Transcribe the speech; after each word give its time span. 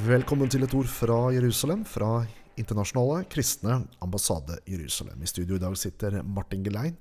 Velkommen 0.00 0.48
til 0.48 0.62
et 0.64 0.72
ord 0.72 0.88
fra 0.88 1.16
Jerusalem, 1.34 1.82
fra 1.84 2.22
Internasjonale 2.56 3.26
kristne 3.28 3.74
ambassade 4.00 4.56
Jerusalem. 4.64 5.20
I 5.20 5.28
studio 5.28 5.58
i 5.58 5.60
dag 5.60 5.74
sitter 5.76 6.22
Martin 6.24 6.62
Gelein 6.64 6.94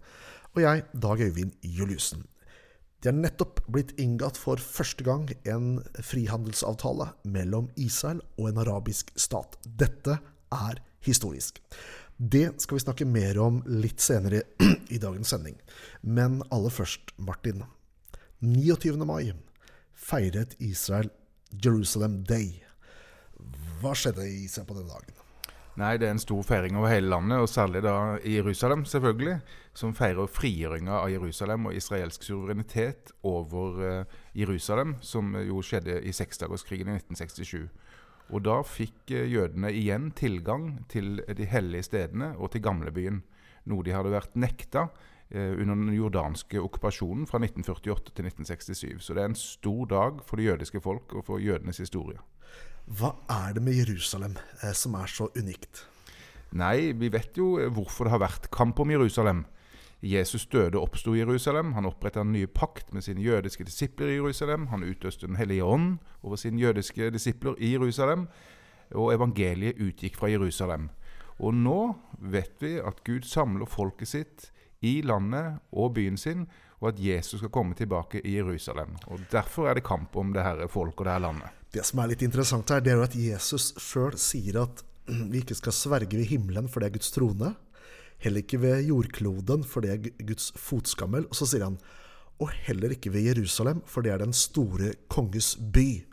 og 0.51 0.59
jeg, 0.65 0.83
Dag 0.91 1.21
Øyvind 1.23 1.53
Juliussen. 1.63 2.25
Det 2.99 3.13
er 3.13 3.15
nettopp 3.15 3.61
blitt 3.71 3.93
inngått 4.01 4.35
for 4.41 4.59
første 4.59 5.05
gang 5.07 5.29
en 5.47 5.79
frihandelsavtale 6.03 7.13
mellom 7.23 7.69
Israel 7.79 8.19
og 8.35 8.49
en 8.49 8.59
arabisk 8.65 9.13
stat. 9.15 9.55
Dette 9.63 10.17
er 10.51 10.83
historisk. 11.05 11.61
Det 12.17 12.49
skal 12.59 12.81
vi 12.81 12.83
snakke 12.83 13.07
mer 13.07 13.39
om 13.39 13.61
litt 13.69 14.03
senere 14.03 14.43
i 14.95 14.99
dagens 14.99 15.31
sending. 15.31 15.55
Men 16.01 16.41
aller 16.51 16.73
først, 16.73 17.15
Martin. 17.15 17.63
29. 18.43 18.97
mai 19.07 19.31
feiret 19.95 20.59
Israel 20.59 21.13
Jerusalem 21.63 22.25
Day. 22.27 22.57
Hva 23.79 23.95
skjedde 23.95 24.27
i 24.27 24.47
seg 24.51 24.67
på 24.67 24.75
denne 24.75 24.91
dagen? 24.91 25.19
Nei, 25.79 25.95
det 25.95 26.09
er 26.09 26.11
en 26.11 26.19
stor 26.19 26.41
feiring 26.43 26.75
over 26.75 26.91
hele 26.91 27.07
landet, 27.07 27.39
og 27.39 27.47
særlig 27.47 27.79
da 27.85 28.17
i 28.27 28.35
Jerusalem, 28.35 28.83
selvfølgelig. 28.89 29.37
Som 29.79 29.93
feirer 29.95 30.27
frigjøringa 30.27 30.97
av 30.97 31.11
Jerusalem 31.13 31.69
og 31.69 31.77
israelsk 31.77 32.25
suverenitet 32.25 33.13
over 33.23 33.77
uh, 33.79 34.17
Jerusalem, 34.35 34.97
som 34.99 35.37
jo 35.39 35.61
skjedde 35.63 36.01
i 36.03 36.11
seksdagerskrigen 36.11 36.89
i 36.89 36.97
1967. 36.97 37.69
Og 38.29 38.43
da 38.43 38.57
fikk 38.67 39.13
uh, 39.13 39.23
jødene 39.23 39.71
igjen 39.71 40.09
tilgang 40.19 40.81
til 40.91 41.21
de 41.37 41.47
hellige 41.47 41.87
stedene 41.87 42.33
og 42.35 42.51
til 42.51 42.65
gamlebyen. 42.65 43.21
Noe 43.71 43.85
de 43.85 43.95
hadde 43.95 44.11
vært 44.11 44.35
nekta 44.35 44.89
uh, 44.89 45.53
under 45.53 45.77
den 45.77 45.93
jordanske 45.95 46.59
okkupasjonen 46.59 47.29
fra 47.29 47.39
1948 47.39 48.17
til 48.17 48.27
1967. 48.33 48.99
Så 48.99 49.15
det 49.15 49.23
er 49.23 49.31
en 49.31 49.39
stor 49.39 49.87
dag 49.95 50.19
for 50.27 50.35
det 50.35 50.49
jødiske 50.49 50.83
folk 50.83 51.15
og 51.15 51.23
for 51.29 51.39
jødenes 51.39 51.79
historie. 51.85 52.19
Hva 52.89 53.11
er 53.29 53.53
det 53.53 53.61
med 53.61 53.75
Jerusalem 53.77 54.33
eh, 54.63 54.73
som 54.73 54.95
er 54.97 55.09
så 55.13 55.27
unikt? 55.37 55.83
Nei, 56.57 56.89
vi 56.97 57.11
vet 57.13 57.37
jo 57.37 57.51
hvorfor 57.69 58.07
det 58.07 58.15
har 58.15 58.23
vært 58.23 58.47
kamp 58.49 58.79
om 58.81 58.89
Jerusalem. 58.89 59.43
Jesus 60.01 60.47
døde 60.49 60.79
og 60.79 60.87
oppsto 60.87 61.13
i 61.13 61.19
Jerusalem. 61.19 61.75
Han 61.75 61.85
oppretta 61.85 62.23
en 62.23 62.31
ny 62.33 62.47
pakt 62.49 62.89
med 62.95 63.05
sine 63.05 63.21
jødiske 63.21 63.67
disipler 63.67 64.09
i 64.09 64.15
Jerusalem. 64.15 64.67
Han 64.73 64.87
utøste 64.87 65.27
Den 65.27 65.37
hellige 65.37 65.63
ånd 65.63 65.99
over 66.23 66.35
sine 66.35 66.57
jødiske 66.57 67.11
disipler 67.13 67.53
i 67.59 67.75
Jerusalem. 67.75 68.25
Og 68.95 69.13
evangeliet 69.13 69.77
utgikk 69.77 70.17
fra 70.17 70.31
Jerusalem. 70.31 70.89
Og 71.37 71.53
nå 71.53 71.93
vet 72.17 72.57
vi 72.59 72.79
at 72.81 73.03
Gud 73.05 73.21
samler 73.21 73.69
folket 73.69 74.07
sitt 74.07 74.49
i 74.81 75.01
landet 75.05 75.59
og 75.71 75.93
byen 75.93 76.17
sin, 76.17 76.47
og 76.79 76.95
at 76.95 76.99
Jesus 76.99 77.39
skal 77.39 77.53
komme 77.53 77.75
tilbake 77.75 78.25
i 78.25 78.37
Jerusalem. 78.39 78.97
Og 79.07 79.19
Derfor 79.31 79.69
er 79.69 79.73
det 79.77 79.83
kamp 79.83 80.15
om 80.15 80.33
det 80.33 80.43
her 80.43 80.67
folk 80.67 80.99
og 80.99 81.05
det 81.05 81.13
her 81.13 81.19
landet. 81.27 81.58
Det 81.69 81.85
som 81.85 82.01
er 82.01 82.11
litt 82.11 82.23
interessant 82.25 82.71
her, 82.73 82.81
det 82.81 82.93
er 82.93 82.97
jo 82.97 83.05
at 83.05 83.17
Jesus 83.17 83.71
sjøl 83.77 84.17
sier 84.17 84.63
at 84.63 84.83
vi 85.31 85.43
ikke 85.43 85.57
skal 85.57 85.75
sverge 85.75 86.17
ved 86.17 86.29
himmelen, 86.31 86.69
for 86.69 86.81
det 86.81 86.89
er 86.89 86.97
Guds 86.97 87.13
trone. 87.13 87.53
Heller 88.19 88.43
ikke 88.43 88.59
ved 88.61 88.83
jordkloden, 88.89 89.63
for 89.63 89.85
det 89.85 89.91
er 89.93 90.25
Guds 90.27 90.49
fotskammel. 90.59 91.29
Og 91.29 91.37
så 91.37 91.47
sier 91.49 91.67
han 91.67 91.79
og 92.39 92.53
heller 92.65 92.93
ikke 92.95 93.11
ved 93.11 93.27
Jerusalem, 93.27 93.81
for 93.87 94.03
det 94.03 94.13
er 94.13 94.21
den 94.21 94.33
store 94.35 94.93
konges 95.11 95.57
by. 95.59 96.05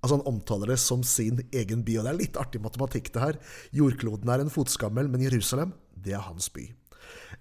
Altså 0.00 0.16
Han 0.16 0.26
omtaler 0.26 0.72
det 0.72 0.78
som 0.82 1.02
sin 1.06 1.42
egen 1.52 1.84
by. 1.86 1.98
Og 2.00 2.06
det 2.06 2.12
er 2.12 2.18
litt 2.18 2.38
artig 2.40 2.60
matematikk, 2.64 3.12
det 3.14 3.22
her. 3.22 3.38
Jordkloden 3.76 4.32
er 4.32 4.42
en 4.42 4.52
fotskammel, 4.52 5.08
men 5.12 5.22
Jerusalem, 5.22 5.74
det 5.94 6.16
er 6.16 6.24
hans 6.24 6.48
by. 6.50 6.64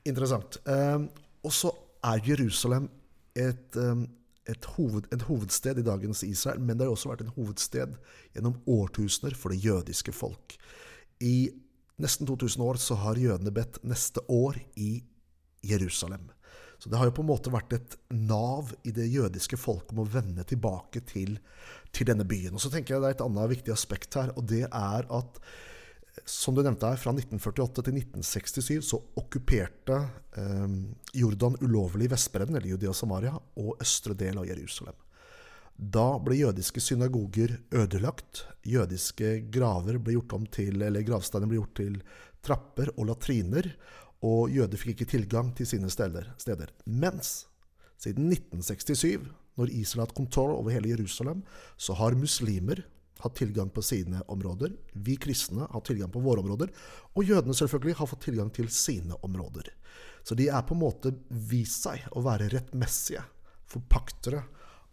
Interessant. 0.06 0.60
Eh, 0.68 1.08
og 1.44 1.56
så 1.56 1.72
er 2.06 2.22
Jerusalem 2.28 2.90
et, 3.36 3.76
um, 3.76 4.06
et, 4.50 4.66
hoved, 4.76 5.08
et, 5.14 5.26
hovedsted 5.30 5.80
i 5.80 5.86
dagens 5.86 6.24
Israel, 6.28 6.62
men 6.62 6.78
det 6.78 6.88
har 6.88 6.96
også 6.96 7.12
vært 7.12 7.24
en 7.26 7.34
hovedsted 7.38 7.96
gjennom 8.36 8.58
årtusener 8.70 9.38
for 9.38 9.54
det 9.54 9.62
jødiske 9.64 10.14
folk. 10.16 10.58
I 11.24 11.52
nesten 12.00 12.28
2000 12.30 12.66
år 12.66 12.80
så 12.82 12.98
har 13.04 13.20
jødene 13.20 13.54
bedt 13.54 13.82
neste 13.88 14.24
år 14.32 14.60
i 14.80 15.02
Jerusalem. 15.66 16.30
Så 16.80 16.90
det 16.90 16.96
har 16.96 17.10
jo 17.10 17.16
på 17.18 17.24
en 17.26 17.32
måte 17.34 17.52
vært 17.52 17.74
et 17.76 17.96
nav 18.16 18.72
i 18.88 18.94
det 18.96 19.10
jødiske 19.12 19.58
folket 19.60 19.92
om 19.92 20.06
å 20.06 20.12
vende 20.12 20.46
tilbake 20.48 21.02
til, 21.08 21.36
til 21.92 22.08
denne 22.08 22.24
byen. 22.28 22.56
Og 22.56 22.64
så 22.64 22.72
tenker 22.72 22.96
jeg 22.96 23.04
Det 23.04 23.10
er 23.10 23.18
et 23.18 23.26
annet 23.26 23.52
viktig 23.52 23.74
aspekt 23.76 24.16
her, 24.16 24.32
og 24.40 24.48
det 24.48 24.64
er 24.70 25.10
at 25.12 25.42
som 26.26 26.56
du 26.56 26.64
nevnte 26.64 26.90
her, 26.90 27.00
fra 27.00 27.14
1948 27.16 27.84
til 27.86 28.00
1967 28.02 28.90
så 28.92 29.00
okkuperte 29.20 30.00
eh, 30.40 30.66
Jordan 31.22 31.58
ulovlig 31.62 32.10
Vestbredden, 32.12 32.58
eller 32.58 32.72
Judea 32.74 32.94
Samaria, 32.96 33.36
og 33.60 33.78
østre 33.84 34.18
del 34.18 34.42
av 34.42 34.48
Jerusalem. 34.50 34.98
Da 35.80 36.18
ble 36.20 36.42
jødiske 36.42 36.82
synagoger 36.84 37.54
ødelagt. 37.72 38.44
Jødiske 38.68 39.38
graver 39.54 40.00
ble 40.04 40.18
gjort 40.18 40.36
om 40.36 40.48
til, 40.52 40.82
eller 40.84 41.06
gravsteiner 41.08 41.48
ble 41.48 41.62
gjort 41.62 41.78
til 41.80 41.96
trapper 42.44 42.92
og 42.98 43.08
latriner. 43.14 43.72
Og 44.28 44.52
jøder 44.52 44.82
fikk 44.82 44.98
ikke 44.98 45.12
tilgang 45.14 45.54
til 45.56 45.70
sine 45.70 45.88
steder. 45.94 46.34
steder. 46.38 46.74
Mens 46.86 47.48
siden 48.00 48.28
1967, 48.28 49.24
når 49.56 49.72
Israel 49.72 50.04
har 50.04 50.10
hatt 50.10 50.18
kontroll 50.18 50.52
over 50.58 50.76
hele 50.76 50.92
Jerusalem, 50.92 51.46
så 51.80 51.96
har 51.96 52.16
muslimer 52.20 52.84
hatt 53.24 53.36
tilgang 53.40 53.70
på 53.74 53.84
sine 53.86 54.22
områder. 54.28 54.74
Vi 54.94 55.16
kristne 55.22 55.68
har 55.70 55.82
tilgang 55.86 56.12
på 56.12 56.22
våre 56.24 56.44
områder. 56.44 56.72
Og 57.16 57.28
jødene 57.28 57.56
selvfølgelig 57.58 57.98
har 58.00 58.10
fått 58.12 58.26
tilgang 58.28 58.52
til 58.56 58.70
sine 58.74 59.18
områder. 59.26 59.72
Så 60.24 60.36
de 60.36 60.50
er 60.52 60.64
på 60.68 60.76
en 60.76 60.84
måte 60.84 61.14
vist 61.30 61.84
seg 61.88 62.06
å 62.12 62.24
være 62.26 62.52
rettmessige 62.54 63.24
forpaktere 63.70 64.44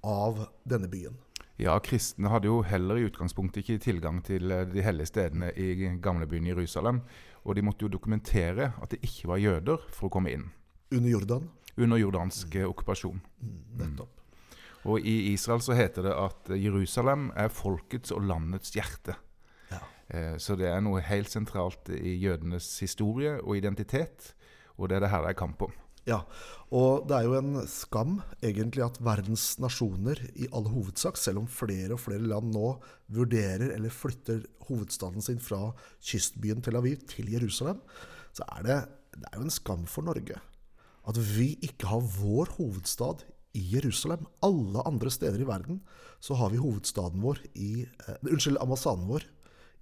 av 0.06 0.46
denne 0.64 0.88
byen. 0.88 1.16
Ja, 1.56 1.78
kristne 1.80 2.28
hadde 2.28 2.50
jo 2.50 2.60
heller 2.68 2.98
i 3.00 3.06
utgangspunktet 3.08 3.62
ikke 3.62 3.80
tilgang 3.86 4.20
til 4.24 4.52
eh, 4.52 4.66
de 4.68 4.82
hellige 4.84 5.08
stedene 5.08 5.48
i 5.56 5.88
gamlebyen 6.04 6.50
Jerusalem. 6.50 7.00
Og 7.46 7.56
de 7.56 7.64
måtte 7.64 7.86
jo 7.86 7.92
dokumentere 7.92 8.74
at 8.82 8.92
det 8.92 9.00
ikke 9.06 9.30
var 9.32 9.40
jøder 9.40 9.86
for 9.88 10.08
å 10.08 10.12
komme 10.12 10.34
inn. 10.34 10.50
Under 10.92 11.08
Jordan? 11.08 11.48
Under 11.76 12.00
jordansk 12.00 12.58
mm. 12.58 12.68
okkupasjon. 12.68 13.22
Mm, 13.40 13.56
nettopp. 13.80 14.12
Og 14.86 15.02
i 15.02 15.32
Israel 15.32 15.62
så 15.64 15.76
heter 15.76 16.06
det 16.06 16.14
at 16.14 16.52
Jerusalem 16.54 17.30
er 17.36 17.52
folkets 17.52 18.14
og 18.14 18.26
landets 18.28 18.74
hjerte. 18.76 19.16
Ja. 19.72 19.80
Eh, 20.08 20.36
så 20.42 20.56
det 20.58 20.68
er 20.70 20.84
noe 20.84 21.02
helt 21.04 21.32
sentralt 21.32 21.90
i 21.90 22.16
jødenes 22.22 22.68
historie 22.84 23.36
og 23.42 23.58
identitet, 23.58 24.32
og 24.76 24.90
det 24.90 24.98
er 24.98 25.06
det 25.06 25.12
her 25.14 25.26
det 25.26 25.34
er 25.34 25.40
kamp 25.42 25.66
om. 25.66 25.74
Ja, 26.06 26.20
og 26.70 27.08
det 27.10 27.16
er 27.16 27.24
jo 27.26 27.34
en 27.34 27.64
skam 27.66 28.20
egentlig 28.38 28.84
at 28.84 29.00
verdens 29.02 29.56
nasjoner 29.58 30.20
i 30.38 30.46
all 30.54 30.68
hovedsak, 30.70 31.18
selv 31.18 31.42
om 31.42 31.48
flere 31.50 31.96
og 31.96 32.04
flere 32.04 32.22
land 32.22 32.52
nå 32.54 32.76
vurderer 33.10 33.72
eller 33.74 33.90
flytter 33.90 34.44
hovedstaden 34.68 35.24
sin 35.24 35.42
fra 35.42 35.72
kystbyen 35.98 36.62
Tel 36.62 36.78
Aviv 36.78 37.02
til 37.10 37.32
Jerusalem, 37.34 37.82
så 38.30 38.46
er 38.54 38.68
det, 38.68 38.78
det 39.18 39.32
er 39.32 39.40
jo 39.40 39.48
en 39.48 39.58
skam 39.58 39.82
for 39.90 40.06
Norge 40.06 40.38
at 41.06 41.18
vi 41.36 41.54
ikke 41.62 41.88
har 41.90 42.02
vår 42.18 42.56
hovedstad 42.58 43.24
i 43.56 43.62
Jerusalem. 43.72 44.26
Alle 44.44 44.84
andre 44.88 45.10
steder 45.10 45.40
i 45.40 45.48
verden 45.48 45.80
så 46.20 46.36
har 46.38 46.52
vi 46.52 46.60
hovedstaden 46.60 47.22
vår 47.24 47.40
i 47.54 47.86
eh, 47.86 48.14
Unnskyld, 48.22 48.60
ambassaden 48.60 49.08
vår 49.08 49.24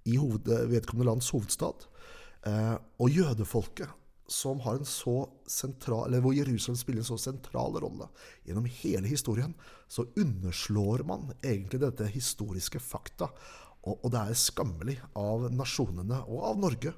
i 0.05 0.17
hoved, 0.21 0.47
eh, 0.47 0.67
vedkommende 0.71 1.09
lands 1.09 1.29
hovedstad. 1.33 1.87
Eh, 2.45 2.75
og 3.01 3.09
jødefolket, 3.11 3.89
som 4.27 4.61
har 4.65 4.79
en 4.79 4.89
så 4.89 5.27
sentral, 5.49 6.07
eller 6.07 6.23
hvor 6.23 6.33
Jerusalem 6.33 6.77
spiller 6.79 7.03
en 7.03 7.09
så 7.11 7.17
sentral 7.21 7.77
rolle 7.81 8.07
gjennom 8.45 8.65
hele 8.81 9.09
historien, 9.09 9.53
så 9.87 10.07
underslår 10.17 11.05
man 11.05 11.29
egentlig 11.43 11.83
dette 11.83 12.09
historiske 12.09 12.81
fakta. 12.81 13.29
Og, 13.85 13.99
og 13.99 14.13
det 14.13 14.21
er 14.21 14.39
skammelig 14.39 14.97
av 15.19 15.49
nasjonene 15.53 16.23
og 16.25 16.47
av 16.51 16.61
Norge 16.63 16.95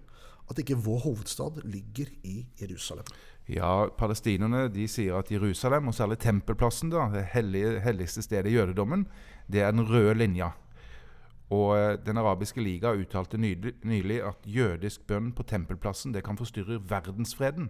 at 0.47 0.61
ikke 0.61 0.79
vår 0.79 1.01
hovedstad 1.03 1.59
ligger 1.67 2.11
i 2.23 2.45
Jerusalem. 2.59 3.07
Ja, 3.47 3.87
palestinerne 3.95 4.65
de 4.67 4.89
sier 4.91 5.15
at 5.15 5.29
Jerusalem, 5.31 5.87
og 5.87 5.95
særlig 5.95 6.17
tempelplassen, 6.19 6.91
da, 6.91 7.05
det 7.13 7.29
hellige, 7.31 7.79
helligste 7.79 8.21
stedet 8.21 8.51
i 8.51 8.57
jødedommen, 8.57 9.05
det 9.47 9.61
er 9.63 9.71
den 9.71 9.87
røde 9.87 10.17
linja. 10.19 10.51
Og 11.49 11.77
eh, 11.77 11.97
Den 12.05 12.17
arabiske 12.17 12.61
liga 12.61 12.91
uttalte 12.91 13.37
nylig 13.37 14.19
at 14.19 14.43
jødisk 14.43 15.07
bønn 15.07 15.31
på 15.31 15.43
tempelplassen 15.43 16.13
det 16.13 16.25
kan 16.27 16.37
forstyrre 16.37 16.81
verdensfreden. 16.89 17.69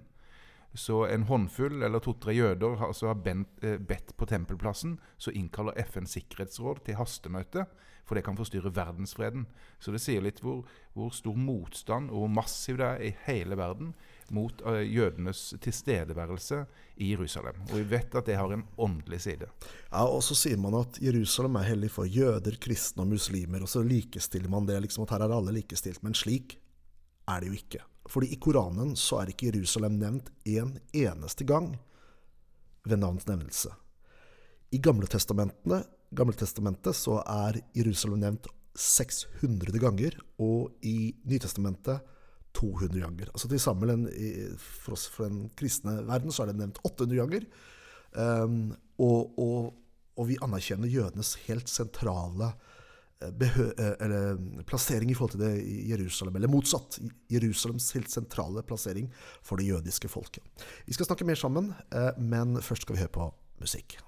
Så 0.74 1.06
en 1.06 1.24
håndfull 1.30 1.84
eller 1.84 2.00
to-tre 2.00 2.34
jøder 2.34 2.82
altså 2.82 3.08
har 3.08 3.22
eh, 3.62 3.78
bedt 3.78 4.18
på 4.18 4.26
tempelplassen, 4.26 5.00
så 5.18 5.32
innkaller 5.32 5.78
FNs 5.86 6.10
sikkerhetsråd 6.18 6.86
til 6.86 6.96
hastemøte, 6.96 7.66
for 8.06 8.16
det 8.16 8.24
kan 8.24 8.38
forstyrre 8.38 8.76
verdensfreden. 8.76 9.46
Så 9.80 9.92
det 9.92 10.02
sier 10.02 10.22
litt 10.22 10.42
hvor, 10.42 10.66
hvor 10.94 11.10
stor 11.10 11.36
motstand 11.36 12.10
og 12.10 12.18
hvor 12.18 12.28
massiv 12.28 12.78
det 12.78 12.86
er 12.86 13.02
i 13.02 13.16
hele 13.28 13.58
verden 13.58 13.94
mot 14.36 14.62
uh, 14.66 14.80
jødenes 14.84 15.54
tilstedeværelse 15.64 16.64
i 16.98 17.12
Jerusalem. 17.12 17.60
Og 17.70 17.76
vi 17.78 17.84
vet 17.96 18.16
at 18.16 18.28
det 18.30 18.38
har 18.40 18.54
en 18.54 18.66
åndelig 18.78 19.22
side. 19.26 19.50
Ja, 19.92 20.06
Og 20.06 20.24
så 20.24 20.36
sier 20.36 20.58
man 20.62 20.76
at 20.80 21.00
Jerusalem 21.02 21.60
er 21.60 21.70
hellig 21.70 21.92
for 21.94 22.10
jøder, 22.10 22.58
kristne 22.62 23.06
og 23.06 23.12
muslimer. 23.14 23.62
Og 23.62 23.70
så 23.70 23.84
likestiller 23.84 24.50
man 24.50 24.68
det, 24.68 24.80
liksom 24.82 25.06
at 25.06 25.16
her 25.16 25.28
er 25.28 25.36
alle 25.38 25.56
likestilt. 25.60 26.04
Men 26.04 26.18
slik 26.18 26.60
er 27.28 27.42
det 27.42 27.52
jo 27.52 27.60
ikke. 27.60 27.84
Fordi 28.08 28.32
i 28.32 28.40
Koranen 28.40 28.96
så 28.96 29.22
er 29.22 29.34
ikke 29.34 29.52
Jerusalem 29.52 30.00
nevnt 30.00 30.32
en 30.48 30.78
eneste 30.96 31.48
gang 31.48 31.74
ved 32.88 33.02
navns 33.02 33.28
nevnelse. 33.28 33.74
I 34.72 34.80
Gamle, 34.84 35.08
Gamle 36.16 36.36
testamentet 36.36 36.96
så 36.96 37.20
er 37.24 37.60
Jerusalem 37.76 38.22
nevnt 38.24 38.48
600 38.78 39.80
ganger, 39.82 40.14
og 40.38 40.72
i 40.86 41.16
Nytestamentet 41.26 42.04
200 42.58 43.02
ganger. 43.02 43.32
Altså 43.34 43.50
til 43.52 43.62
sammen 43.62 44.08
for 44.58 44.98
oss 44.98 45.08
for 45.14 45.30
den 45.30 45.50
kristne 45.58 46.00
verden 46.08 46.34
så 46.34 46.44
er 46.44 46.52
det 46.52 46.62
nevnt 46.62 46.82
800 46.84 47.20
ganger. 47.22 47.46
Um, 48.18 48.72
og, 49.04 49.38
og, 49.38 49.76
og, 50.16 50.24
vi 50.30 50.40
anerkjenner 50.42 50.90
jødenes 50.90 51.36
helt 51.46 51.70
sentrale 51.70 52.54
behø, 53.38 53.68
eller, 53.78 54.40
plassering 54.70 55.12
i 55.12 55.16
forhold 55.18 55.36
til 55.36 55.44
det 55.44 55.54
i 55.62 55.78
Jerusalem. 55.92 56.40
Eller 56.40 56.52
motsatt. 56.52 57.00
Jerusalems 57.34 57.92
helt 57.98 58.14
sentrale 58.14 58.64
plassering 58.66 59.10
for 59.46 59.60
det 59.62 59.70
jødiske 59.70 60.10
folket. 60.10 60.66
Vi 60.86 60.98
skal 60.98 61.10
snakke 61.10 61.26
mer 61.30 61.38
sammen, 61.38 61.72
men 62.18 62.62
først 62.62 62.88
skal 62.88 62.98
vi 62.98 63.06
høre 63.06 63.18
på 63.18 63.32
musikk. 63.62 64.00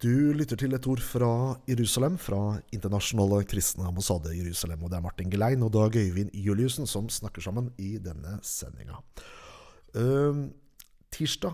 Du 0.00 0.32
lytter 0.32 0.56
til 0.56 0.72
et 0.72 0.86
ord 0.88 1.00
fra 1.04 1.58
Jerusalem, 1.68 2.14
fra 2.16 2.54
Internasjonale 2.72 3.44
kristne 3.44 3.84
ambassade 3.84 4.30
i 4.32 4.38
Jerusalem. 4.38 4.86
Og 4.86 4.88
det 4.88 4.96
er 4.96 5.02
Martin 5.04 5.28
Gelein 5.28 5.60
og 5.66 5.74
Dag 5.74 5.96
Øyvind 6.00 6.30
Juliussen 6.32 6.86
som 6.88 7.10
snakker 7.12 7.44
sammen 7.44 7.68
i 7.76 7.98
denne 8.00 8.38
sendinga. 8.40 8.96
Uh, 9.92 10.48
tirsdag 11.12 11.52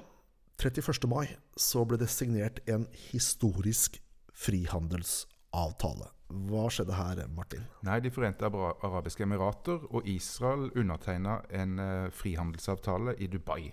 31. 0.63 1.09
mai 1.11 1.33
så 1.59 1.83
ble 1.85 1.99
det 1.99 2.07
signert 2.13 2.61
en 2.71 2.87
historisk 3.09 3.99
frihandelsavtale. 4.31 6.13
Hva 6.47 6.69
skjedde 6.71 6.95
her, 6.95 7.25
Martin? 7.35 7.67
Nei, 7.83 7.99
De 7.99 8.15
forente 8.15 8.47
arabiske 8.47 9.27
emirater 9.27 9.91
og 9.91 10.07
Israel 10.07 10.71
undertegna 10.77 11.41
en 11.51 11.81
uh, 11.83 12.15
frihandelsavtale 12.15 13.19
i 13.19 13.27
Dubai. 13.27 13.73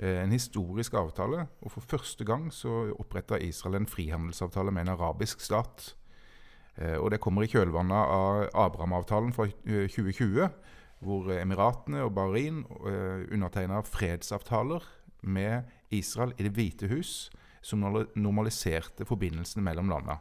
Eh, 0.00 0.22
en 0.22 0.32
historisk 0.32 0.94
avtale. 0.96 1.44
Og 1.60 1.74
for 1.74 1.84
første 1.84 2.24
gang 2.24 2.48
så 2.54 2.90
oppretta 2.96 3.36
Israel 3.44 3.82
en 3.82 3.88
frihandelsavtale 3.88 4.72
med 4.72 4.86
en 4.86 4.94
arabisk 4.94 5.42
stat. 5.44 5.94
Eh, 6.76 6.96
og 6.96 7.10
det 7.12 7.20
kommer 7.20 7.44
i 7.44 7.50
kjølvannet 7.52 8.14
av 8.16 8.48
Abraham-avtalen 8.54 9.34
fra 9.36 9.50
2020, 9.66 10.46
eh, 10.46 10.78
hvor 11.00 11.28
Emiratene 11.32 12.04
og 12.04 12.14
Bahrain 12.14 12.64
undertegna 13.32 13.80
fredsavtaler 13.80 14.84
med 15.22 15.64
Israel 15.90 16.34
i 16.36 16.44
Det 16.44 16.52
hvite 16.52 16.88
hus 16.88 17.30
som 17.62 17.80
normaliserte 17.80 19.06
forbindelsene 19.08 19.64
mellom 19.64 19.88
landene. 19.88 20.18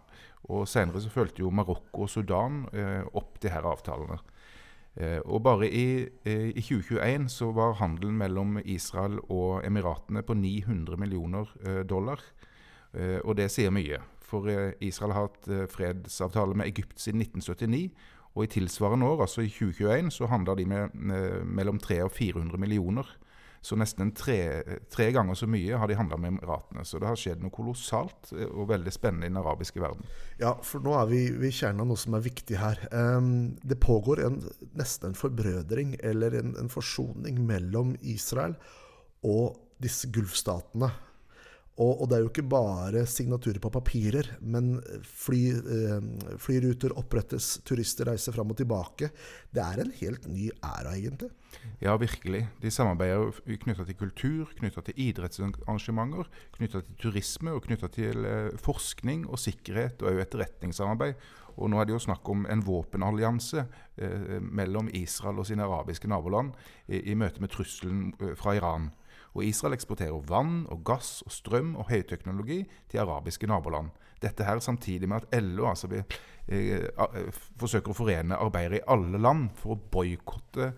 Og 0.48 0.68
Senere 0.68 1.02
så 1.02 1.12
fulgte 1.12 1.44
jo 1.44 1.52
Marokko 1.52 2.04
og 2.04 2.10
Sudan 2.10 2.64
opp 3.14 3.42
de 3.44 3.52
her 3.52 3.68
avtalene. 3.68 4.20
Eh, 4.98 5.20
og 5.26 5.44
Bare 5.44 5.70
i, 5.70 6.08
eh, 6.26 6.50
i, 6.50 6.62
2021 6.62 7.30
så 7.30 7.52
var 7.52 7.78
handelen 7.80 8.18
mellom 8.18 8.60
Israel 8.66 9.20
og 9.30 9.66
Emiratene 9.66 10.24
på 10.24 10.34
900 10.34 10.98
millioner 10.98 11.46
eh, 11.66 11.84
dollar. 11.84 12.20
Og 13.24 13.36
det 13.38 13.52
sier 13.54 13.70
mye. 13.70 14.00
For 14.26 14.50
Israel 14.82 15.12
har 15.14 15.28
hatt 15.28 15.70
fredsavtale 15.70 16.56
med 16.58 16.66
Egypt 16.72 16.98
siden 16.98 17.22
1979. 17.22 17.92
Og 18.34 18.44
i 18.44 18.50
tilsvarende 18.50 19.06
år, 19.06 19.22
altså 19.22 19.44
i 19.46 19.52
2021, 19.54 20.10
så 20.10 20.26
handla 20.26 20.56
de 20.58 20.66
med, 20.66 20.96
mellom 21.46 21.78
300 21.78 22.08
og 22.08 22.12
400 22.12 22.58
millioner 22.58 23.12
så 23.62 23.76
nesten 23.76 24.14
tre, 24.16 24.38
tre, 24.92 25.10
ganger 25.16 25.36
så 25.36 25.48
mye 25.52 25.80
har 25.80 25.90
de 25.92 25.98
handla 26.00 26.18
med 26.18 26.38
Emiratene. 26.38 26.86
Så 26.88 27.02
det 27.02 27.10
har 27.10 27.20
skjedd 27.20 27.44
noe 27.44 27.54
kolossalt 27.54 28.32
eh, 28.36 28.48
og 28.48 28.70
veldig 28.72 28.94
spennende 28.96 29.28
i 29.28 29.34
den 29.34 29.42
arabiske 29.42 29.82
verden. 29.84 30.08
Ja, 30.40 30.54
for 30.64 30.84
nå 30.86 30.96
er 31.00 31.10
vi 31.12 31.24
ved 31.42 31.56
kjernen 31.56 31.84
av 31.84 31.92
noe 31.92 32.00
som 32.00 32.16
er 32.16 32.24
viktig 32.24 32.60
her. 32.60 32.86
Det 33.60 33.80
pågår 33.84 34.24
en, 34.24 34.40
nesten 34.80 35.12
en 35.12 35.20
forbrødring 35.20 35.98
eller 36.00 36.38
en, 36.40 36.56
en 36.62 36.72
forsoning 36.72 37.42
mellom 37.48 37.96
Israel 38.00 38.56
og 39.28 39.60
disse 39.84 40.08
gulfstatene. 40.14 40.92
Og, 41.80 42.02
og, 42.02 42.10
det 42.12 42.18
er 42.18 42.24
jo 42.26 42.30
ikke 42.30 42.48
bare 42.52 43.06
signaturer 43.08 43.62
på 43.64 43.72
papirer, 43.72 44.34
men 44.44 44.74
fly, 45.08 45.40
eh, 45.58 46.10
flyruter 46.42 46.92
opprettes, 47.00 47.54
turister 47.64 48.10
reiser 48.12 48.36
fram 48.36 48.52
og 48.52 48.60
tilbake. 48.60 49.12
Det 49.56 49.64
er 49.64 49.80
en 49.80 49.94
helt 50.02 50.28
ny 50.28 50.50
æra, 50.60 50.98
egentlig. 50.98 51.32
Ja, 51.80 51.96
virkelig. 51.96 52.44
De 52.60 52.72
samarbeider 52.72 53.32
knytta 53.64 53.88
til 53.88 53.96
kultur, 53.96 54.52
knytta 54.60 54.84
til 54.84 55.00
idrettsarrangementer, 55.08 56.28
knytta 56.58 56.84
til 56.84 57.00
turisme 57.00 57.56
og 57.56 57.64
knytta 57.70 57.88
til 57.96 58.28
eh, 58.28 58.58
forskning 58.60 59.24
og 59.30 59.40
sikkerhet 59.40 60.04
og 60.04 60.20
etterretningssamarbeid. 60.26 61.16
Og 61.60 61.72
nå 61.72 61.80
er 61.80 61.88
det 61.88 61.96
jo 61.96 62.04
snakk 62.04 62.28
om 62.32 62.46
en 62.52 62.62
våpenallianse 62.64 63.64
eh, 64.00 64.40
mellom 64.44 64.92
Israel 64.96 65.40
og 65.40 65.48
sine 65.48 65.64
arabiske 65.64 66.12
naboland 66.12 66.54
i, 66.88 67.02
i 67.12 67.16
møte 67.20 67.40
med 67.44 67.56
trusselen 67.56 68.10
eh, 68.20 68.36
fra 68.40 68.56
Iran. 68.60 68.92
Og 69.36 69.46
Israel 69.46 69.76
eksporterer 69.78 70.26
vann 70.30 70.64
og 70.74 70.84
gass 70.88 71.20
og 71.26 71.34
strøm 71.34 71.76
og 71.80 71.90
høyteknologi 71.92 72.64
til 72.90 73.04
arabiske 73.04 73.48
naboland. 73.50 73.92
Dette 74.22 74.44
her 74.44 74.60
samtidig 74.60 75.10
med 75.10 75.22
at 75.22 75.44
LO 75.44 75.70
altså, 75.70 75.88
vi, 75.88 76.02
eh, 76.48 76.88
forsøker 77.60 77.94
å 77.94 77.98
forene 77.98 78.40
arbeidere 78.40 78.82
i 78.82 78.88
alle 78.88 79.22
land 79.22 79.50
for 79.60 79.76
å 79.76 79.82
boikotte 79.92 80.74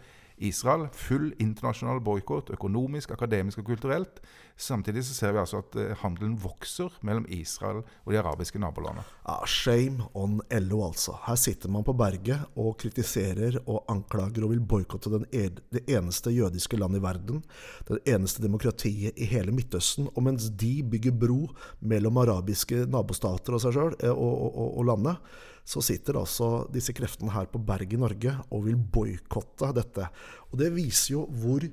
Israel. 0.48 0.88
Full 0.96 1.32
internasjonal 1.42 2.02
boikott, 2.04 2.52
økonomisk, 2.56 3.14
akademisk 3.16 3.62
og 3.62 3.72
kulturelt. 3.72 4.22
Samtidig 4.62 5.04
så 5.08 5.16
ser 5.16 5.34
vi 5.34 5.42
altså 5.42 5.62
at 5.62 5.76
uh, 5.80 5.92
handelen 6.04 6.36
vokser 6.38 6.94
mellom 7.06 7.26
Israel 7.34 7.82
og 7.82 8.14
de 8.14 8.20
arabiske 8.20 8.60
nabolandene. 8.62 9.06
Ah, 9.26 9.46
shame 9.50 10.06
on 10.14 10.40
LO, 10.68 10.84
altså. 10.86 11.16
Her 11.26 11.40
sitter 11.40 11.72
man 11.74 11.86
på 11.88 11.96
berget 11.98 12.44
og 12.60 12.76
kritiserer 12.82 13.58
og 13.66 13.86
anklager 13.90 14.46
og 14.46 14.54
vil 14.54 14.62
boikotte 14.62 15.24
det 15.32 15.86
eneste 15.90 16.34
jødiske 16.36 16.78
landet 16.78 17.02
i 17.02 17.06
verden. 17.06 17.44
Det 17.88 18.02
eneste 18.06 18.44
demokratiet 18.44 19.18
i 19.18 19.30
hele 19.30 19.54
Midtøsten. 19.56 20.12
Og 20.16 20.24
mens 20.24 20.50
de 20.50 20.74
bygger 20.84 21.16
bro 21.18 21.48
mellom 21.80 22.22
arabiske 22.22 22.86
nabostater 22.92 23.58
og 23.58 23.64
seg 23.64 23.78
sjøl 23.78 23.96
og, 24.12 24.20
og, 24.20 24.52
og, 24.52 24.78
og 24.78 24.92
landet, 24.92 25.32
så 25.64 25.82
sitter 25.86 26.20
altså 26.20 26.66
disse 26.74 26.94
kreftene 26.98 27.34
her 27.34 27.48
på 27.52 27.62
berget 27.64 28.02
Norge 28.02 28.36
og 28.50 28.66
vil 28.68 28.78
boikotte 28.78 29.72
dette. 29.78 30.08
Og 30.52 30.60
det 30.62 30.72
viser 30.76 31.16
jo 31.16 31.26
hvor 31.42 31.66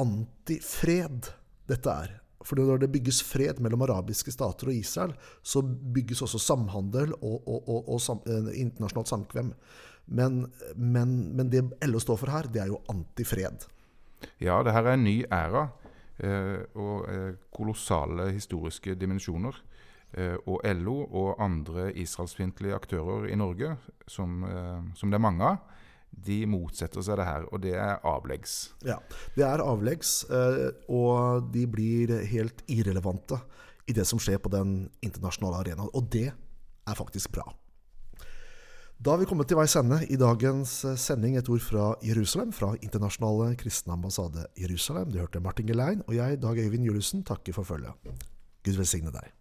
antifred 0.00 1.30
dette 1.70 1.94
er. 2.04 2.16
For 2.44 2.56
når 2.56 2.80
det 2.80 2.92
bygges 2.94 3.20
fred 3.26 3.58
mellom 3.60 3.82
arabiske 3.84 4.32
stater 4.32 4.70
og 4.70 4.76
Israel, 4.76 5.12
så 5.42 5.60
bygges 5.62 6.22
også 6.24 6.40
samhandel 6.40 7.12
og, 7.18 7.36
og, 7.44 7.68
og, 7.68 7.90
og 7.96 8.00
sam, 8.00 8.22
eh, 8.24 8.54
internasjonalt 8.62 9.12
samkvem. 9.12 9.50
Men, 10.10 10.46
men, 10.74 11.12
men, 11.36 11.50
det 11.52 11.66
LO 11.86 12.00
står 12.02 12.16
for 12.22 12.32
her, 12.32 12.48
det 12.50 12.62
er 12.64 12.72
jo 12.72 12.80
antifred. 12.90 13.68
Ja, 14.40 14.62
det 14.64 14.72
her 14.72 14.88
er 14.88 14.96
en 14.96 15.04
ny 15.04 15.18
æra. 15.28 15.68
Eh, 16.20 16.64
og 16.76 17.06
eh, 17.08 17.36
kolossale 17.54 18.30
historiske 18.34 18.96
dimensjoner. 18.98 19.56
Eh, 20.18 20.34
og 20.50 20.64
LO 20.74 20.96
og 21.06 21.36
andre 21.42 21.92
israelsfiendtlige 21.94 22.74
aktører 22.74 23.28
i 23.30 23.36
Norge, 23.38 23.76
som, 24.10 24.42
eh, 24.42 24.80
som, 24.98 25.10
det 25.10 25.20
er 25.20 25.22
mange 25.22 25.46
av, 25.46 25.60
de 26.10 26.40
motsetter 26.50 27.04
seg 27.06 27.20
det 27.20 27.28
her, 27.28 27.46
og 27.54 27.62
det 27.62 27.76
er 27.78 28.02
avleggs. 28.02 28.72
Ja, 28.82 28.98
det 29.36 29.46
er 29.46 29.62
avleggs, 29.62 30.24
eh, 30.26 30.72
og 30.90 31.46
de 31.54 31.62
blir 31.70 32.16
helt 32.26 32.64
irrelevante 32.66 33.38
i 33.86 33.94
det 33.94 34.06
som 34.06 34.18
skjer 34.18 34.42
på 34.42 34.50
den 34.50 34.90
internasjonale 35.00 35.62
arenaen. 35.62 35.94
Og 35.94 36.10
det 36.10 36.32
er 36.32 36.98
faktisk 36.98 37.30
bra. 37.38 37.46
Da 39.00 39.14
har 39.14 39.22
vi 39.22 39.30
kommet 39.30 39.48
til 39.48 39.56
veis 39.56 39.78
ende 39.78 40.02
i 40.12 40.18
dagens 40.20 40.82
sending 41.00 41.38
et 41.38 41.48
ord 41.48 41.62
fra 41.64 41.94
Jerusalem, 42.04 42.50
fra 42.52 42.74
Internasjonale 42.82 43.54
kristne 43.56 43.94
ambassade 43.94 44.44
Jerusalem. 44.58 45.08
Du 45.08 45.22
hørte 45.22 45.40
Martin 45.40 45.70
Gelein 45.70 46.02
og 46.06 46.18
jeg, 46.18 46.42
Dag 46.42 46.58
Øyvind 46.58 46.84
Juliussen, 46.84 47.24
takker 47.24 47.56
for 47.56 47.64
følget. 47.64 47.96
Gud 48.66 48.76
velsigne 48.76 49.14
deg. 49.14 49.39